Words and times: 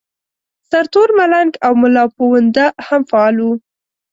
سرتور 0.69 1.09
ملنګ 1.19 1.51
او 1.65 1.73
ملاپوونده 1.81 2.65
هم 2.87 3.01
فعال 3.09 3.35
وو. 3.43 3.53